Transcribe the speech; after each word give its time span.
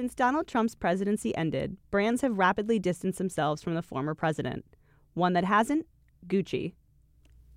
Since 0.00 0.14
Donald 0.14 0.46
Trump's 0.46 0.74
presidency 0.74 1.36
ended, 1.36 1.76
brands 1.90 2.22
have 2.22 2.38
rapidly 2.38 2.78
distanced 2.78 3.18
themselves 3.18 3.62
from 3.62 3.74
the 3.74 3.82
former 3.82 4.14
president. 4.14 4.64
One 5.12 5.34
that 5.34 5.44
hasn't? 5.44 5.84
Gucci. 6.26 6.72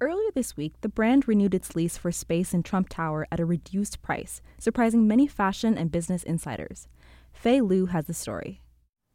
Earlier 0.01 0.28
this 0.36 0.58
week, 0.58 0.74
the 0.82 0.90
brand 0.90 1.26
renewed 1.26 1.54
its 1.54 1.74
lease 1.74 1.96
for 1.96 2.12
space 2.12 2.54
in 2.54 2.62
Trump 2.62 2.90
Tower 2.90 3.28
at 3.32 3.40
a 3.40 3.46
reduced 3.46 4.02
price, 4.02 4.42
surprising 4.60 5.08
many 5.08 5.26
fashion 5.26 5.78
and 5.78 5.90
business 5.90 6.21
insiders. 6.21 6.90
Fei 7.32 7.62
Liu 7.62 7.86
has 7.86 8.08
the 8.08 8.14
story. 8.14 8.62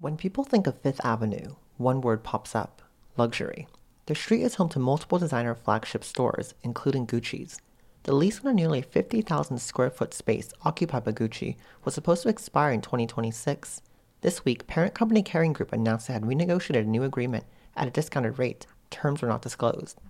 When 0.00 0.16
people 0.16 0.42
think 0.42 0.66
of 0.66 0.80
Fifth 0.80 1.04
Avenue, 1.04 1.56
one 1.76 2.00
word 2.00 2.24
pops 2.24 2.54
up 2.54 2.80
luxury. 3.18 3.68
The 4.06 4.14
street 4.14 4.40
is 4.40 4.54
home 4.54 4.70
to 4.70 4.78
multiple 4.78 5.18
designer 5.18 5.54
flagship 5.54 6.02
stores, 6.02 6.54
including 6.62 7.06
Gucci's. 7.06 7.60
The 8.08 8.14
lease 8.14 8.40
on 8.40 8.50
a 8.50 8.54
nearly 8.54 8.80
50,000 8.80 9.58
square 9.58 9.90
foot 9.90 10.14
space 10.14 10.50
occupied 10.64 11.04
by 11.04 11.12
Gucci 11.12 11.56
was 11.84 11.92
supposed 11.92 12.22
to 12.22 12.30
expire 12.30 12.72
in 12.72 12.80
2026. 12.80 13.82
This 14.22 14.46
week, 14.46 14.66
parent 14.66 14.94
company 14.94 15.22
Kering 15.22 15.52
Group 15.52 15.74
announced 15.74 16.08
it 16.08 16.14
had 16.14 16.22
renegotiated 16.22 16.84
a 16.84 16.84
new 16.84 17.02
agreement 17.02 17.44
at 17.76 17.86
a 17.86 17.90
discounted 17.90 18.38
rate. 18.38 18.66
Terms 18.88 19.20
were 19.20 19.28
not 19.28 19.42
disclosed. 19.42 20.00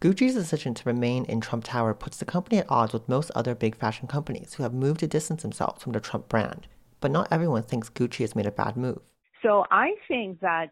Gucci's 0.00 0.34
decision 0.34 0.72
to 0.72 0.88
remain 0.88 1.24
in 1.24 1.40
Trump 1.40 1.64
Tower 1.64 1.94
puts 1.94 2.18
the 2.18 2.24
company 2.24 2.58
at 2.58 2.70
odds 2.70 2.92
with 2.92 3.08
most 3.08 3.32
other 3.34 3.56
big 3.56 3.74
fashion 3.74 4.06
companies 4.06 4.54
who 4.54 4.62
have 4.62 4.72
moved 4.72 5.00
to 5.00 5.08
distance 5.08 5.42
themselves 5.42 5.82
from 5.82 5.94
the 5.94 6.00
Trump 6.00 6.28
brand. 6.28 6.68
But 7.00 7.10
not 7.10 7.26
everyone 7.32 7.64
thinks 7.64 7.90
Gucci 7.90 8.18
has 8.18 8.36
made 8.36 8.46
a 8.46 8.52
bad 8.52 8.76
move. 8.76 9.00
So 9.42 9.64
I 9.72 9.96
think 10.06 10.38
that 10.42 10.70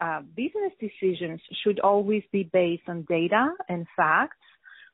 uh, 0.00 0.20
business 0.36 0.70
decisions 0.78 1.40
should 1.64 1.80
always 1.80 2.22
be 2.30 2.44
based 2.44 2.84
on 2.86 3.04
data 3.08 3.52
and 3.68 3.84
facts 3.96 4.36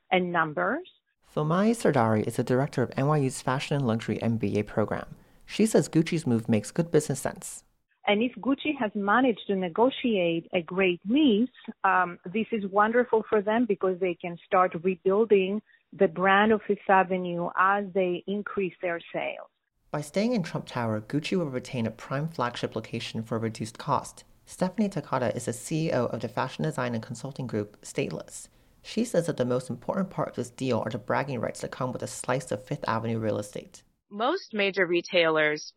and 0.09 0.31
numbers 0.31 0.87
Filmai 1.35 1.75
Sardari 1.75 2.25
is 2.25 2.37
the 2.37 2.43
director 2.43 2.81
of 2.81 2.89
NYU's 2.91 3.41
Fashion 3.41 3.75
and 3.75 3.85
Luxury 3.85 4.17
MBA 4.19 4.65
program. 4.65 5.05
She 5.45 5.65
says 5.65 5.89
Gucci's 5.89 6.25
move 6.25 6.49
makes 6.49 6.71
good 6.71 6.89
business 6.89 7.19
sense. 7.19 7.63
And 8.07 8.23
if 8.23 8.31
Gucci 8.35 8.75
has 8.79 8.91
managed 8.95 9.45
to 9.47 9.55
negotiate 9.55 10.47
a 10.53 10.61
great 10.61 11.01
lease, 11.07 11.49
um, 11.83 12.17
this 12.25 12.47
is 12.53 12.65
wonderful 12.71 13.23
for 13.29 13.41
them 13.41 13.65
because 13.65 13.99
they 13.99 14.13
can 14.13 14.37
start 14.45 14.73
rebuilding 14.81 15.61
the 15.91 16.07
brand 16.07 16.53
of 16.53 16.61
Fifth 16.65 16.89
Avenue 16.89 17.49
as 17.57 17.85
they 17.93 18.23
increase 18.27 18.73
their 18.81 18.99
sales. 19.13 19.49
By 19.91 20.01
staying 20.01 20.33
in 20.33 20.43
Trump 20.43 20.67
Tower, 20.67 21.01
Gucci 21.01 21.37
will 21.37 21.49
retain 21.49 21.85
a 21.85 21.91
prime 21.91 22.29
flagship 22.29 22.75
location 22.75 23.21
for 23.21 23.37
reduced 23.37 23.77
cost. 23.77 24.23
Stephanie 24.45 24.89
Takata 24.89 25.35
is 25.35 25.45
the 25.45 25.51
CEO 25.51 26.11
of 26.13 26.21
the 26.21 26.29
fashion 26.29 26.63
design 26.63 26.93
and 26.93 27.03
consulting 27.03 27.47
group 27.47 27.79
Stateless. 27.81 28.47
She 28.87 29.03
says 29.03 29.25
that 29.27 29.35
the 29.35 29.43
most 29.43 29.69
important 29.69 30.09
part 30.09 30.29
of 30.29 30.35
this 30.35 30.49
deal 30.49 30.79
are 30.79 30.89
the 30.89 30.97
bragging 30.97 31.41
rights 31.41 31.59
that 31.59 31.71
come 31.71 31.91
with 31.91 32.03
a 32.03 32.07
slice 32.07 32.51
of 32.51 32.63
Fifth 32.63 32.85
Avenue 32.87 33.19
real 33.19 33.37
estate. 33.37 33.83
Most 34.09 34.53
major 34.53 34.85
retailers 34.85 35.73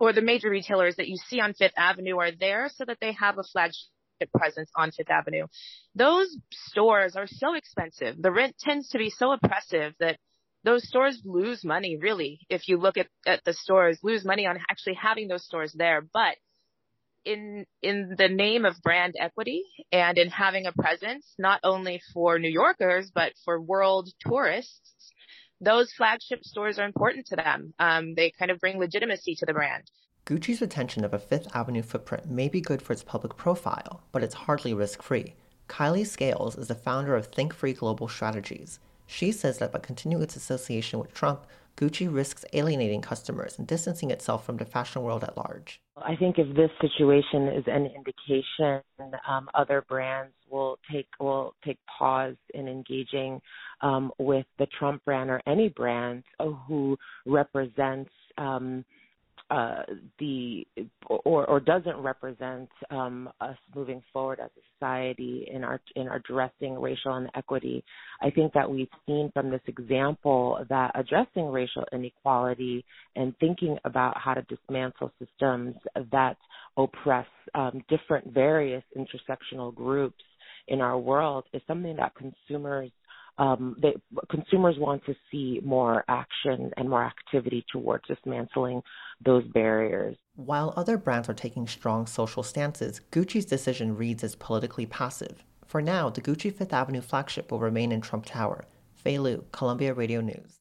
or 0.00 0.14
the 0.14 0.22
major 0.22 0.48
retailers 0.48 0.96
that 0.96 1.08
you 1.08 1.18
see 1.18 1.40
on 1.40 1.52
Fifth 1.52 1.74
Avenue 1.76 2.16
are 2.16 2.32
there 2.32 2.70
so 2.74 2.86
that 2.86 2.96
they 3.02 3.12
have 3.12 3.36
a 3.36 3.42
flagship 3.42 4.32
presence 4.34 4.70
on 4.74 4.92
Fifth 4.92 5.10
Avenue. 5.10 5.46
Those 5.94 6.34
stores 6.52 7.16
are 7.16 7.26
so 7.26 7.52
expensive. 7.52 8.16
The 8.18 8.32
rent 8.32 8.56
tends 8.58 8.88
to 8.90 8.98
be 8.98 9.10
so 9.10 9.32
oppressive 9.32 9.92
that 10.00 10.18
those 10.64 10.88
stores 10.88 11.20
lose 11.26 11.62
money 11.62 11.98
really. 12.00 12.40
If 12.48 12.66
you 12.66 12.78
look 12.78 12.96
at, 12.96 13.08
at 13.26 13.44
the 13.44 13.52
stores, 13.52 13.98
lose 14.02 14.24
money 14.24 14.46
on 14.46 14.58
actually 14.70 14.94
having 14.94 15.28
those 15.28 15.44
stores 15.44 15.74
there. 15.74 16.00
But 16.00 16.36
in 17.24 17.66
in 17.82 18.14
the 18.16 18.28
name 18.28 18.64
of 18.64 18.80
brand 18.82 19.14
equity 19.18 19.64
and 19.90 20.18
in 20.18 20.28
having 20.28 20.66
a 20.66 20.72
presence 20.72 21.34
not 21.38 21.60
only 21.62 22.00
for 22.12 22.38
New 22.38 22.50
Yorkers 22.50 23.10
but 23.14 23.32
for 23.44 23.60
world 23.60 24.08
tourists, 24.20 25.12
those 25.60 25.92
flagship 25.92 26.44
stores 26.44 26.78
are 26.78 26.86
important 26.86 27.26
to 27.26 27.36
them. 27.36 27.74
Um, 27.78 28.14
they 28.14 28.32
kind 28.38 28.50
of 28.50 28.58
bring 28.58 28.78
legitimacy 28.78 29.36
to 29.36 29.46
the 29.46 29.52
brand. 29.52 29.90
Gucci's 30.24 30.60
retention 30.60 31.04
of 31.04 31.12
a 31.12 31.18
Fifth 31.18 31.48
Avenue 31.54 31.82
footprint 31.82 32.30
may 32.30 32.48
be 32.48 32.60
good 32.60 32.80
for 32.80 32.92
its 32.92 33.02
public 33.02 33.36
profile, 33.36 34.02
but 34.12 34.22
it's 34.22 34.34
hardly 34.34 34.72
risk 34.72 35.02
free. 35.02 35.34
Kylie 35.68 36.06
Scales 36.06 36.56
is 36.56 36.68
the 36.68 36.74
founder 36.74 37.16
of 37.16 37.26
Think 37.26 37.52
Free 37.52 37.72
Global 37.72 38.06
Strategies. 38.06 38.78
She 39.06 39.32
says 39.32 39.58
that 39.58 39.72
by 39.72 39.80
continuing 39.80 40.22
its 40.22 40.36
association 40.36 40.98
with 41.00 41.12
Trump, 41.12 41.44
Gucci 41.76 42.12
risks 42.12 42.44
alienating 42.52 43.00
customers 43.00 43.58
and 43.58 43.66
distancing 43.66 44.10
itself 44.10 44.44
from 44.44 44.56
the 44.56 44.64
fashion 44.64 45.02
world 45.02 45.24
at 45.24 45.36
large. 45.36 45.80
I 45.96 46.16
think 46.16 46.38
if 46.38 46.54
this 46.56 46.70
situation 46.80 47.48
is 47.48 47.64
an 47.66 47.86
indication, 47.86 48.82
um, 49.28 49.48
other 49.54 49.84
brands 49.88 50.32
will 50.50 50.78
take 50.90 51.08
will 51.18 51.54
take 51.64 51.78
pause 51.98 52.36
in 52.54 52.68
engaging 52.68 53.40
um, 53.80 54.12
with 54.18 54.46
the 54.58 54.66
Trump 54.78 55.04
brand 55.04 55.30
or 55.30 55.40
any 55.46 55.68
brand 55.68 56.24
who 56.66 56.96
represents 57.26 58.10
um, 58.38 58.84
uh, 59.52 59.82
the 60.18 60.66
or 61.06 61.44
or 61.44 61.60
doesn't 61.60 61.96
represent 61.98 62.70
um, 62.90 63.28
us 63.42 63.56
moving 63.74 64.02
forward 64.10 64.40
as 64.40 64.48
a 64.56 64.60
society 64.74 65.46
in 65.52 65.62
our 65.62 65.78
in 65.94 66.08
our 66.08 66.16
addressing 66.16 66.80
racial 66.80 67.16
inequity. 67.16 67.84
I 68.22 68.30
think 68.30 68.54
that 68.54 68.70
we've 68.70 68.88
seen 69.06 69.30
from 69.34 69.50
this 69.50 69.60
example 69.66 70.64
that 70.70 70.92
addressing 70.94 71.50
racial 71.50 71.84
inequality 71.92 72.82
and 73.14 73.34
thinking 73.40 73.76
about 73.84 74.16
how 74.16 74.32
to 74.32 74.42
dismantle 74.42 75.12
systems 75.18 75.74
that 76.12 76.38
oppress 76.78 77.26
um, 77.54 77.82
different 77.90 78.32
various 78.32 78.84
intersectional 78.96 79.74
groups 79.74 80.24
in 80.68 80.80
our 80.80 80.98
world 80.98 81.44
is 81.52 81.60
something 81.66 81.96
that 81.96 82.12
consumers 82.14 82.90
um, 83.38 83.76
they, 83.80 83.94
consumers 84.30 84.76
want 84.78 85.04
to 85.06 85.14
see 85.30 85.60
more 85.64 86.04
action 86.08 86.70
and 86.76 86.88
more 86.88 87.04
activity 87.04 87.64
towards 87.72 88.06
dismantling 88.06 88.82
those 89.24 89.44
barriers. 89.48 90.16
While 90.36 90.74
other 90.76 90.98
brands 90.98 91.28
are 91.28 91.34
taking 91.34 91.66
strong 91.66 92.06
social 92.06 92.42
stances, 92.42 93.00
Gucci's 93.10 93.46
decision 93.46 93.96
reads 93.96 94.22
as 94.24 94.34
politically 94.34 94.86
passive. 94.86 95.44
For 95.66 95.80
now, 95.80 96.10
the 96.10 96.20
Gucci 96.20 96.52
Fifth 96.54 96.72
Avenue 96.72 97.00
flagship 97.00 97.50
will 97.50 97.60
remain 97.60 97.92
in 97.92 98.00
Trump 98.00 98.26
Tower. 98.26 98.66
Fei 98.94 99.18
Liu, 99.18 99.44
Columbia 99.52 99.94
Radio 99.94 100.20
News. 100.20 100.60